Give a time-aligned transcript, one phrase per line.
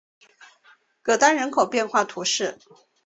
[1.03, 2.57] 戈当人口变化图示